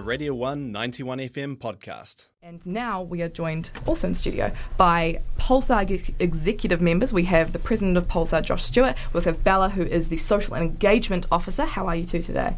[0.00, 2.28] a Radio 1 91 FM podcast.
[2.42, 7.12] And now we are joined, also in studio, by Pulsar ge- executive members.
[7.12, 8.96] We have the president of Pulsar, Josh Stewart.
[9.12, 11.66] We also have Bella, who is the social and engagement officer.
[11.66, 12.56] How are you two today?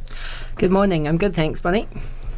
[0.56, 1.08] Good morning.
[1.08, 1.88] I'm good, thanks, Bunny.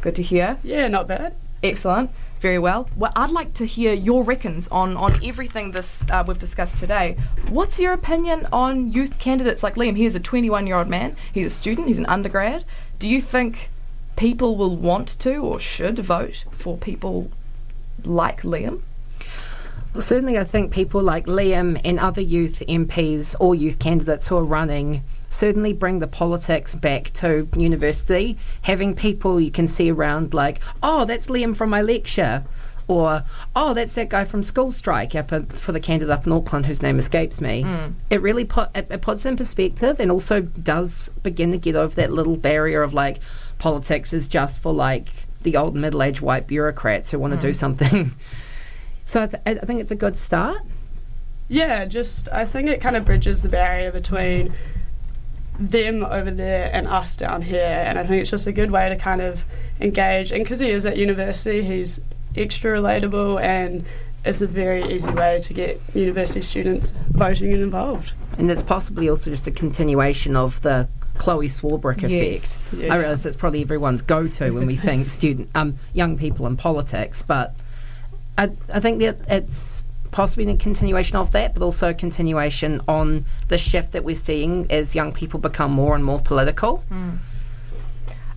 [0.01, 0.57] Good to hear.
[0.63, 1.35] Yeah, not bad.
[1.61, 2.09] Excellent.
[2.39, 2.89] Very well.
[2.95, 7.15] Well, I'd like to hear your reckons on, on everything this uh, we've discussed today.
[7.49, 9.97] What's your opinion on youth candidates like Liam?
[9.97, 11.15] He is a 21 year old man.
[11.31, 11.87] He's a student.
[11.87, 12.65] He's an undergrad.
[12.97, 13.69] Do you think
[14.15, 17.31] people will want to or should vote for people
[18.03, 18.81] like Liam?
[19.93, 24.37] Well, certainly, I think people like Liam and other youth MPs or youth candidates who
[24.37, 28.37] are running certainly bring the politics back to university.
[28.63, 32.43] Having people you can see around, like, oh, that's Liam from my lecture.
[32.87, 33.23] Or,
[33.55, 36.67] oh, that's that guy from School Strike up in, for the candidate up in Auckland
[36.67, 37.63] whose name escapes me.
[37.63, 37.93] Hmm.
[38.09, 41.95] It really put it, it puts in perspective and also does begin to get over
[41.95, 43.19] that little barrier of like
[43.65, 45.07] politics is just for like
[45.41, 47.53] the old middle aged white bureaucrats who want to do hmm.
[47.53, 48.11] something.
[49.07, 50.57] So I, th- I think it's a good start.
[51.47, 54.51] Yeah, just I think it kind of bridges the barrier between
[55.59, 58.89] them over there and us down here, and I think it's just a good way
[58.89, 59.45] to kind of
[59.79, 60.31] engage.
[60.31, 61.99] And because he is at university, he's
[62.35, 63.85] extra relatable, and
[64.25, 68.13] it's a very easy way to get university students voting and involved.
[68.39, 72.11] And it's possibly also just a continuation of the Chloe Swarbrick effect.
[72.11, 72.75] Yes.
[72.77, 72.91] Yes.
[72.91, 77.21] I realise that's probably everyone's go-to when we think student, um, young people in politics,
[77.21, 77.53] but
[78.37, 83.25] I, I think that it's possibly a continuation of that, but also a continuation on
[83.49, 86.83] the shift that we're seeing as young people become more and more political.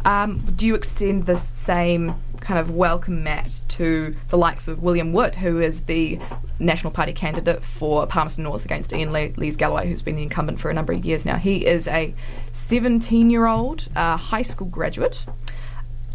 [0.09, 5.13] Um, do you extend the same kind of welcome mat to the likes of William
[5.13, 6.19] Wood, who is the
[6.59, 10.61] National Party candidate for Palmerston North against Iain Le- Lees Galloway, who's been the incumbent
[10.61, 11.37] for a number of years now?
[11.37, 12.15] He is a
[12.53, 15.27] 17 year old uh, high school graduate.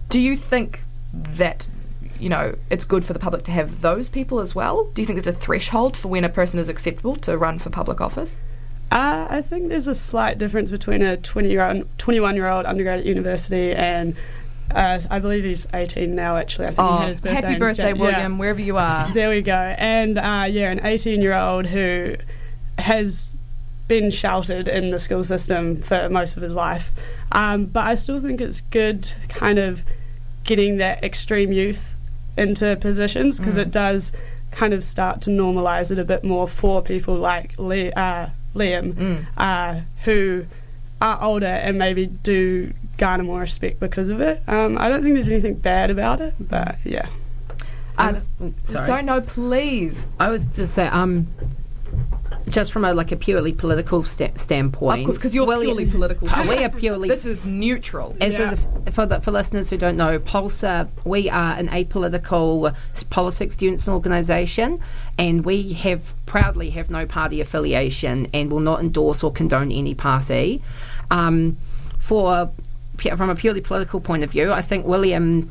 [0.10, 0.80] Do you think
[1.14, 1.68] that
[2.20, 4.86] you know it's good for the public to have those people as well?
[4.86, 7.70] Do you think there's a threshold for when a person is acceptable to run for
[7.70, 8.38] public office?
[8.92, 12.66] Uh, I think there's a slight difference between a 20 year old, 21 year old
[12.66, 14.16] undergrad at university and
[14.72, 16.38] uh, I believe he's 18 now.
[16.38, 17.42] Actually, I think he Oh, had his birthday.
[17.48, 18.02] happy birthday, Jan- yeah.
[18.02, 19.12] William, wherever you are.
[19.14, 19.54] There we go.
[19.78, 22.16] And uh, yeah, an 18 year old who
[22.80, 23.34] has
[23.88, 26.92] been sheltered in the school system for most of his life.
[27.32, 29.82] Um, but I still think it's good kind of
[30.44, 31.96] getting that extreme youth
[32.38, 34.12] into positions because it does
[34.52, 39.26] kind of start to normalise it a bit more for people like Le- uh, Liam
[39.38, 40.46] uh, who
[41.02, 44.42] are older and maybe do garner more respect because of it.
[44.48, 47.08] Um, I don't think there's anything bad about it, but yeah.
[47.98, 48.20] Uh,
[48.64, 48.86] sorry.
[48.86, 50.06] sorry, no, please.
[50.20, 51.28] I was to say, um,
[52.50, 55.92] just from a like a purely political sta- standpoint, Of course, because you're William- purely
[55.92, 56.28] political.
[56.48, 58.16] We are purely This is neutral.
[58.20, 58.56] As Yeah.
[58.86, 62.76] a, for the, for listeners who don't know, Pulsar, we are an apolitical
[63.10, 64.80] politics students organisation,
[65.18, 69.94] and we have proudly have no party affiliation and will not endorse or condone any
[69.96, 70.62] party.
[71.12, 71.58] Um,
[72.00, 72.52] for
[73.16, 75.50] from a purely political point of view, I think William.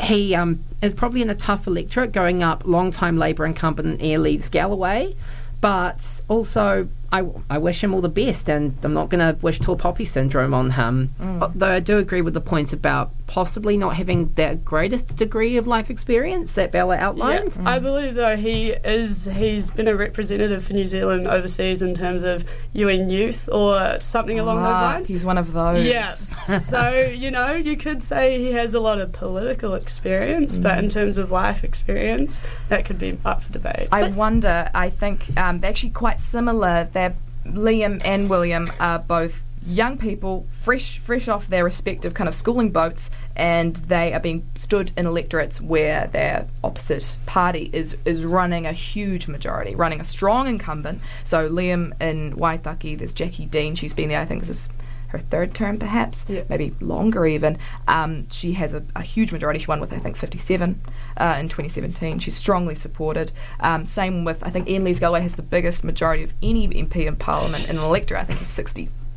[0.00, 4.48] He um, is probably in a tough electorate going up long-time Labor incumbent Iain Lees
[4.48, 5.14] Galloway,
[5.62, 9.60] but also I, I wish him all the best, and I'm not going to wish
[9.60, 11.10] tall poppy syndrome on him.
[11.20, 11.52] Mm.
[11.54, 15.66] Though I do agree with the points about possibly not having the greatest degree of
[15.66, 17.56] life experience that Bella outlined.
[17.56, 17.70] Yeah.
[17.70, 22.24] I believe though he is he's been a representative for New Zealand overseas in terms
[22.24, 22.44] of
[22.74, 25.08] UN youth or something along those lines.
[25.08, 25.82] He's one of those.
[25.82, 26.12] Yeah.
[26.16, 30.78] so, you know, you could say he has a lot of political experience, but Mm.
[30.84, 32.38] in terms of life experience,
[32.68, 33.88] that could be up for debate.
[33.92, 36.86] I wonder, I think um, they're actually quite similar.
[36.92, 37.14] They're,
[37.46, 42.70] Liam and William are both young people, fresh, fresh off their respective kind of schooling
[42.70, 48.66] boats, and they are being stood in electorates where their opposite party is is running
[48.66, 51.00] a huge majority, running a strong incumbent.
[51.24, 53.74] So Liam in Waitaki, there's Jacqui Dean.
[53.74, 54.20] She's been there.
[54.20, 54.68] I think this is
[55.08, 56.42] her third term, perhaps, Yeah.
[56.48, 57.58] maybe longer even.
[57.86, 59.58] Um, she has a, a huge majority.
[59.60, 60.80] She won with I think 57
[61.18, 62.18] uh, in 2017.
[62.18, 63.30] She's strongly supported.
[63.60, 67.06] Um, same with I think Iain Lees Galloway has the biggest majority of any MP
[67.06, 68.20] in Parliament in an electorate.
[68.22, 68.48] I think he's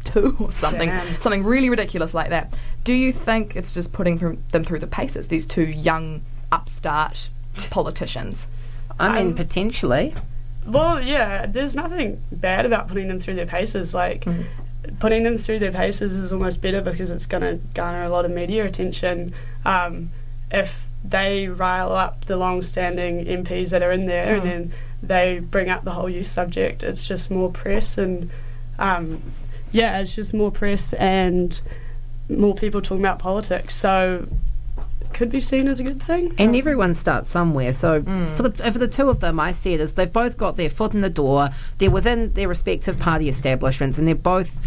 [0.05, 1.21] 62 or something, Damn.
[1.21, 2.53] something really ridiculous like that.
[2.83, 4.17] Do you think it's just putting
[4.51, 5.27] them through the paces?
[5.27, 6.21] These two young
[6.51, 7.29] upstart
[7.69, 8.47] politicians.
[8.99, 10.13] I mean, Um, potentially.
[10.65, 13.93] Well, yeah, there's nothing bad about putting them through their paces.
[13.93, 14.25] Like,
[14.99, 18.25] putting them through their paces is almost better because it's going to garner a lot
[18.25, 19.33] of media attention.
[19.65, 20.09] Um,
[20.51, 24.73] if they rile up the long-standing MPs that are in there, and then
[25.03, 28.31] they bring up the whole youth subject, it's just more press, and
[28.79, 29.21] um,
[29.75, 31.59] yeah, it's just more press and
[32.29, 33.75] more people talking about politics.
[33.75, 34.27] So
[35.13, 36.33] could be seen as a good thing.
[36.37, 37.71] And everyone starts somewhere.
[37.73, 38.35] So mm.
[38.35, 40.69] for the for the two of them, I see it as they've both got their
[40.69, 41.49] foot in the door.
[41.77, 44.57] They're within their respective party establishments, and they're both.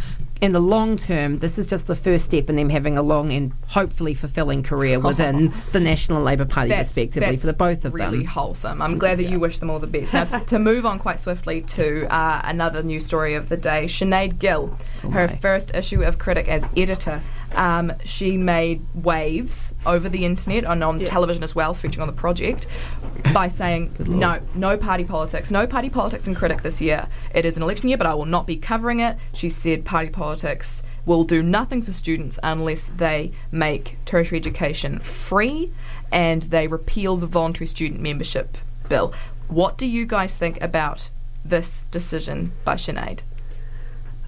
[0.40, 3.32] In the long term, this is just the first step in them having a long
[3.32, 8.06] and hopefully fulfilling career within the National Labour Party, respectively, for the both of really
[8.06, 8.12] them.
[8.12, 8.80] Really wholesome.
[8.80, 10.12] I'm glad that you wish them all the best.
[10.12, 13.86] Now, to, to move on quite swiftly to uh, another news story of the day,
[13.86, 14.78] Sinead Gill,
[15.12, 17.20] her first issue of Critic as editor.
[17.54, 21.06] Um, she made waves over the internet and on Yeah.
[21.06, 22.66] television as well, featuring on the project,
[23.32, 27.06] by saying no, no party politics, no party politics in Critic this year.
[27.34, 29.16] It is an election year, but I will not be covering it.
[29.32, 35.70] She said party politics will do nothing for students unless they make tertiary education free
[36.12, 38.58] and they repeal the voluntary student membership
[38.90, 39.12] bill.
[39.48, 41.08] What do you guys think about
[41.44, 43.20] this decision by Sinead?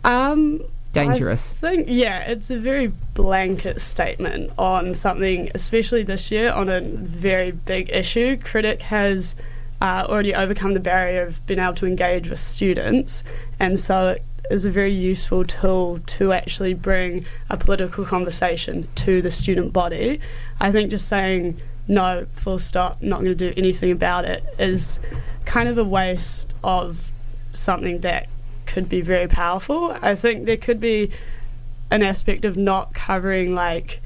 [0.04, 0.62] Um,
[0.92, 1.52] Dangerous.
[1.52, 6.80] I think, yeah, it's a very blanket statement on something, especially this year, on a
[6.80, 8.36] very big issue.
[8.36, 9.34] Critic has
[9.80, 13.22] uh, already overcome the barrier of being able to engage with students,
[13.60, 19.22] and so it is a very useful tool to actually bring a political conversation to
[19.22, 20.20] the student body.
[20.60, 25.00] I think just saying no, full stop, not going to do anything about it is
[25.44, 26.98] kind of a waste of
[27.52, 28.28] something that
[28.72, 29.96] could be very powerful.
[30.00, 31.10] I think there could be
[31.90, 34.00] an aspect of not covering like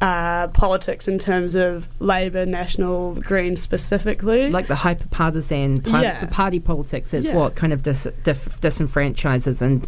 [0.00, 4.50] uh, politics in terms of Labour, National, Green specifically.
[4.50, 6.26] Like the hyper partisan par- Yeah.
[6.26, 7.34] party politics is Yeah.
[7.36, 9.86] what kind of dis- dif- disenfranchises and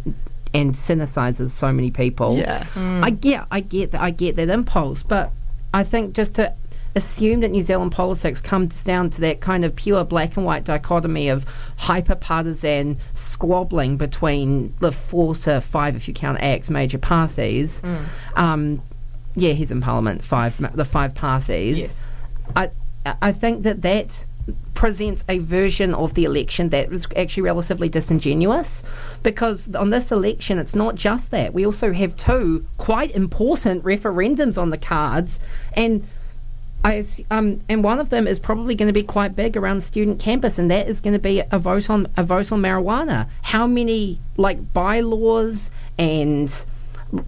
[0.53, 2.37] and cynicizes so many people.
[2.37, 5.29] yeah, I get, I get that, I get that impulse, but
[5.73, 6.53] I think just to
[6.97, 10.63] assume that New Zealand politics comes down to that kind of pure black and white
[10.63, 11.45] dichotomy of
[11.77, 17.81] hyper partisan squabbling between the four to five, if you count ACT, major parties.
[18.35, 18.81] Um,
[19.35, 21.77] yeah, he's in Parliament, five, the five parties.
[21.77, 22.01] Yes.
[22.55, 22.69] I,
[23.21, 24.25] I think that that
[24.73, 28.81] presents a version of the election that was actually relatively disingenuous
[29.21, 34.57] because on this election it's not just that we also have two quite important referendums
[34.57, 35.39] on the cards
[35.73, 36.07] and
[36.87, 40.21] I, um, and one of them is probably going to be quite big around student
[40.21, 43.27] campus, and that is going to be a vote on a vote on marijuana.
[43.41, 46.49] How many like bylaws and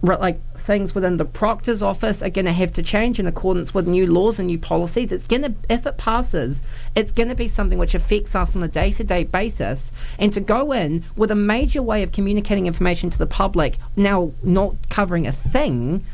[0.02, 3.86] like things within the proctor's office are going to have to change in accordance with
[3.86, 5.12] new laws and new policies?
[5.12, 6.62] It's going to, if it passes,
[6.96, 9.92] it's going to be something which affects us on a day-to-day basis.
[10.18, 14.32] And to go in with a major way of communicating information to the public, now
[14.42, 16.06] not covering a thing.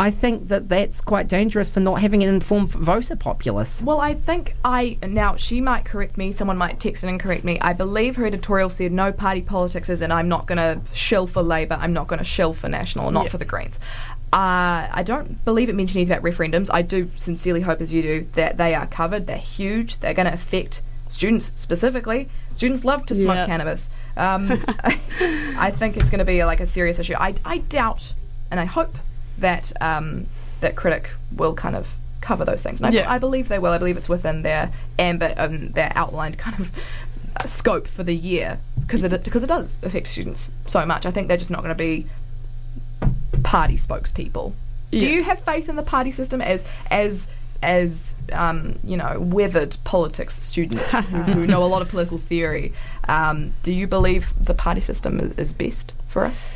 [0.00, 3.82] I think that that's quite dangerous for not having an informed voter populace.
[3.82, 6.32] Well, I think I now she might correct me.
[6.32, 7.58] Someone might text and correct me.
[7.60, 11.26] I believe her editorial said no party politics is, and I'm not going to shill
[11.26, 11.76] for Labor.
[11.80, 13.30] I'm not going to shill for National, or not Yeah.
[13.30, 13.78] for the Greens.
[14.32, 16.70] Uh, I don't believe it mentioned anything about referendums.
[16.72, 19.26] I do sincerely hope, as you do, that they are covered.
[19.26, 19.98] They're huge.
[20.00, 22.28] They're going to affect students specifically.
[22.54, 23.46] Students love to smoke Yeah.
[23.46, 23.90] cannabis.
[24.16, 24.50] Um,
[25.58, 27.14] I think it's going to be like a serious issue.
[27.18, 28.12] I, I doubt,
[28.50, 28.94] and I hope
[29.40, 30.26] that um,
[30.60, 32.80] that critic will kind of cover those things.
[32.80, 33.10] And I, Yeah.
[33.10, 33.72] I believe they will.
[33.72, 36.70] I believe it's within their ambit and their outlined kind of
[37.36, 41.06] uh, scope for the year because it because it does affect students so much.
[41.06, 42.06] I think they're just not going to be
[43.42, 44.52] party spokespeople.
[44.90, 47.28] Do you have faith in the party system as as
[47.62, 51.00] as um, you know weathered politics students who,
[51.32, 52.72] who know a lot of political theory?
[53.08, 56.48] Um, do you believe the party system is, is best for us?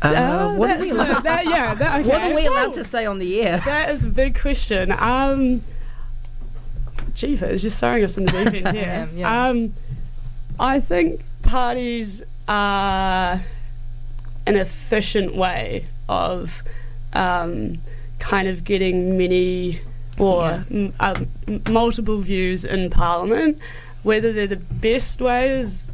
[0.00, 2.08] Uh, what, are allowed, that- yeah, that- okay.
[2.08, 3.58] what are we allowed to say on the air?
[3.64, 4.92] That is a big question.
[4.92, 5.62] Um,
[7.14, 8.84] Jeepers, just throwing us in the deep end here.
[8.86, 9.48] am, yeah.
[9.48, 9.74] Um,
[10.58, 13.42] I think parties are
[14.46, 16.62] an efficient way of
[17.12, 17.78] um,
[18.18, 19.80] kind of getting many
[20.18, 20.62] or Yeah.
[20.70, 20.94] m-
[21.46, 23.58] m- multiple views in Parliament.
[24.02, 25.90] Whether they're the best way is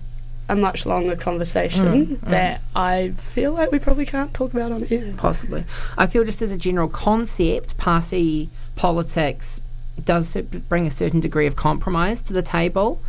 [0.49, 2.21] a much longer conversation mm, mm.
[2.23, 5.15] that I feel like we probably can't talk about on air.
[5.17, 5.65] Possibly.
[5.97, 9.61] I feel just as a general concept, party politics
[10.05, 10.37] does
[10.69, 13.03] bring a certain degree of compromise to the table.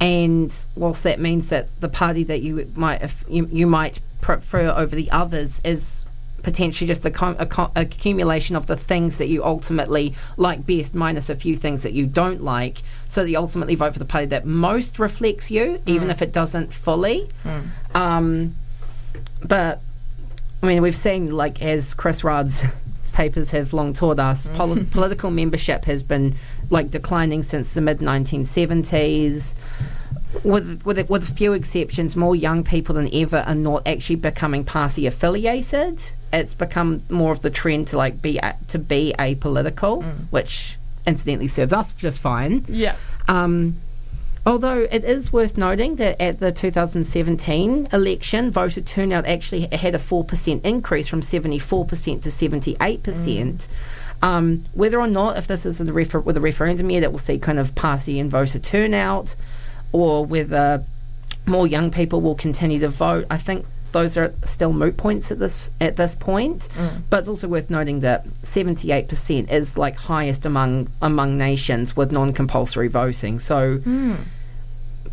[0.00, 4.70] And whilst that means that the party that you might if you, you might prefer
[4.70, 6.01] over the others is
[6.42, 10.94] potentially just a, com- a co- accumulation of the things that you ultimately like best,
[10.94, 14.04] minus a few things that you don't like, so that you ultimately vote for the
[14.04, 16.12] party that most reflects you, even mm.
[16.12, 17.28] if it doesn't fully.
[17.44, 17.66] Mm.
[17.94, 18.56] Um,
[19.44, 19.80] but
[20.62, 22.62] I mean, we've seen, like, as Chris Rudd's
[23.12, 24.56] papers have long taught us, mm.
[24.56, 26.36] poli- political membership has been,
[26.70, 29.54] like, declining since the mid 1970s.
[30.44, 34.64] with with with a few exceptions, more young people than ever are not actually becoming
[34.64, 36.02] party affiliated.
[36.32, 41.48] It's become more of the trend to like be a, to be apolitical, which incidentally
[41.48, 42.64] serves us just fine.
[42.68, 42.96] Yeah.
[43.28, 43.76] Um,
[44.46, 49.98] although it is worth noting that at the 2017 election, voter turnout actually had a
[49.98, 53.68] 4% increase from 74% to 78%.
[54.22, 57.18] Um, whether or not, if this is the refer- with a referendum year, that will
[57.18, 59.34] see kind of party and voter turnout,
[59.90, 60.84] or whether
[61.44, 65.38] more young people will continue to vote, I think those are still moot points at
[65.38, 66.68] this at this point.
[67.10, 72.88] But it's also worth noting that 78% is like highest among among nations with non-compulsory
[72.88, 73.38] voting.
[73.38, 73.78] So,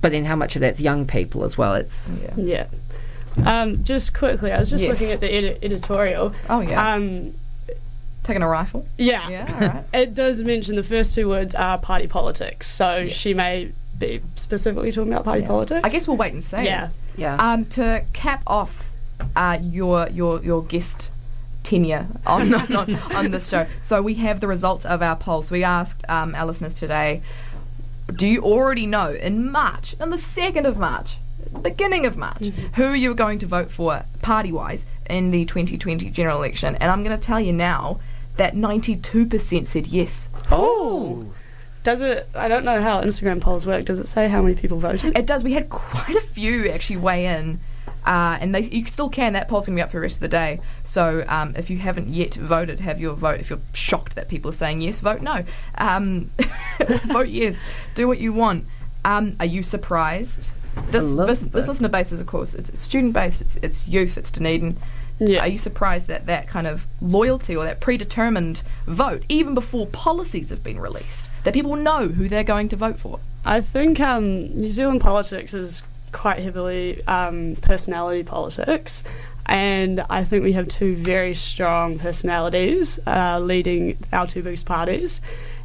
[0.02, 1.76] but then how much of that's young people as well?
[1.76, 2.66] It's Yeah.
[3.38, 3.62] Yeah.
[3.62, 4.90] Um, just quickly, I was just Yes.
[4.92, 6.34] looking at the edi- editorial.
[6.50, 6.94] Oh yeah.
[6.96, 7.34] Um,
[8.24, 8.86] Taking a rifle.
[8.98, 9.28] yeah.
[9.30, 9.54] Yeah.
[9.54, 9.84] All right.
[9.94, 14.92] It does mention the first two words are party politics, so she may be specifically
[14.92, 15.48] talking about party Yeah.
[15.48, 15.82] politics.
[15.84, 16.64] I guess we'll wait and see.
[16.64, 16.90] Yeah.
[17.20, 17.36] Yeah.
[17.36, 18.90] Um, to cap off
[19.36, 21.10] uh, your your your guest
[21.64, 25.52] tenure on, on on this show, so we have the results of our polls.
[25.52, 27.22] We asked um, our listeners today,
[28.14, 31.18] do you already know in March, on the second of March,
[31.62, 36.10] beginning of March, who you were going to vote for party wise in the 2020
[36.10, 36.76] general election?
[36.76, 38.00] And I'm going to tell you now
[38.38, 40.30] that 92% said yes.
[40.50, 41.34] Oh.
[41.84, 42.28] Does it?
[42.36, 43.86] I don't know how Instagram polls work.
[43.86, 45.18] Does it say how many people voted?
[45.18, 45.44] It does.
[45.44, 47.60] We had quite a few actually weigh in,
[48.06, 49.34] uh, and they you still can.
[49.34, 50.60] That poll's gonna be up for the rest of the day.
[50.84, 53.40] So um, if you haven't yet voted, have your vote.
[53.40, 55.46] If you're shocked that people are saying yes, vote no.
[55.76, 56.32] Um,
[57.06, 57.64] vote yes.
[57.96, 58.66] Do what you want.
[59.06, 60.52] Um, are you surprised?
[60.92, 63.42] This little this, this listener base is of course it's student based.
[63.42, 64.18] It's, it's youth.
[64.18, 64.78] It's Dunedin.
[65.20, 65.42] Yeah.
[65.42, 70.50] Are you surprised that that kind of loyalty or that predetermined vote, even before policies
[70.50, 73.19] have been released, that people know who they're going to vote for?
[73.46, 79.03] I think um, New Zealand politics is quite heavily um, personality politics,
[79.46, 85.22] and I think we have two very strong personalities uh, leading our two biggest parties,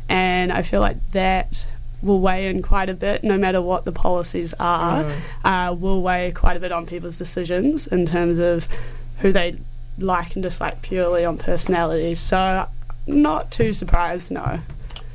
[0.08, 1.66] and I feel like that
[2.04, 5.10] will weigh in quite a bit, no matter what the policies are,
[5.44, 8.68] uh, will weigh quite a bit on people's decisions in terms of
[9.20, 9.56] who they
[9.98, 12.14] like and dislike purely on personality.
[12.14, 12.68] So,
[13.06, 14.60] not too surprised, no.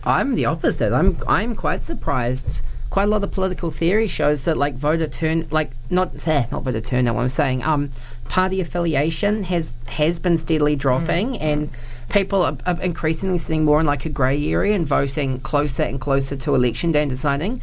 [0.03, 0.93] I'm the opposite.
[0.93, 2.61] I'm I'm quite surprised.
[2.89, 6.63] Quite a lot of political theory shows that like voter turn like not eh, not
[6.63, 7.17] voter turnout.
[7.17, 7.91] I'm saying, um,
[8.25, 11.69] party affiliation has has been steadily dropping, and
[12.09, 16.01] people are, are increasingly sitting more in like a grey area and voting closer and
[16.01, 17.61] closer to election day and deciding.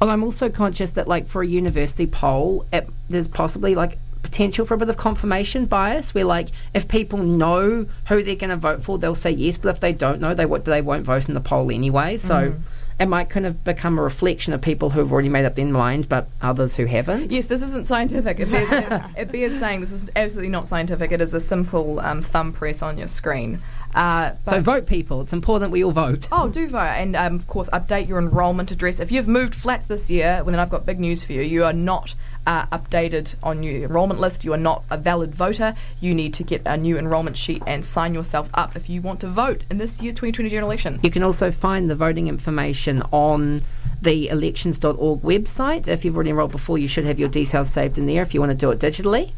[0.00, 4.64] Although I'm also conscious that like for a university poll, it, there's possibly like potential
[4.64, 8.56] for a bit of confirmation bias where like if people know who they're going to
[8.56, 11.28] vote for they'll say yes but if they don't know they won't they won't vote
[11.28, 12.54] in the poll anyway so
[12.98, 16.06] it might kind of become a reflection of people who've already made up their mind
[16.08, 18.38] but others who haven't Yes, this isn't scientific.
[18.40, 18.68] It bears,
[19.16, 21.10] it bears saying this is absolutely not scientific.
[21.10, 23.60] It is a simple um, thumb press on your screen.
[23.94, 26.78] Uh, so vote people it's important we all vote Oh, do vote.
[26.78, 29.00] And um, of course, update your enrolment address.
[29.00, 31.40] If you've moved flats this year, well, then I've got big news for you.
[31.42, 32.14] You are not
[32.46, 34.44] uh, updated on your enrolment list.
[34.44, 35.74] You are not a valid voter.
[36.00, 39.20] You need to get a new enrolment sheet and sign yourself up if you want
[39.20, 41.00] to vote in this year's 2020 general election.
[41.02, 43.62] You can also find the voting information on
[44.02, 45.88] the elections.org website.
[45.88, 48.40] If you've already enrolled before, you should have your details saved in there if you
[48.40, 49.32] want to do it digitally.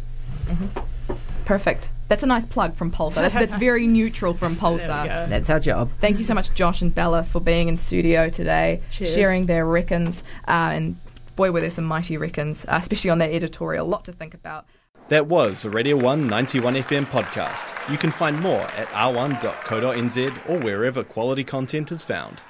[1.45, 1.91] Perfect.
[2.09, 3.15] That's a nice plug from Pulsar.
[3.15, 5.29] That's, that's very neutral from There Pulsar.
[5.29, 5.91] That's our job.
[6.01, 9.15] Thank you so much, Josh and Bella, for being in studio today, Cheers.
[9.15, 10.23] sharing their reckons.
[10.47, 10.97] Uh, and
[11.43, 13.85] boy, were there some mighty reckons, uh, especially on that editorial.
[13.85, 14.65] A lot to think about.
[15.09, 17.91] That was a Radio 1 91 FM podcast.
[17.91, 22.41] You can find more at r1.co.nz or wherever quality content is found.